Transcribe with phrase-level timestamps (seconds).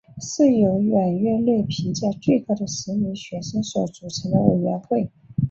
[0.19, 5.11] 是由远月内评价最高的十名学生所组成的委员会。